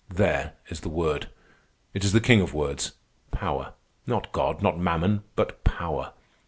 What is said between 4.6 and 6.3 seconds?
not Mammon, but Power.